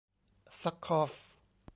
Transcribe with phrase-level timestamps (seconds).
[0.61, 1.11] ซัคคอฟ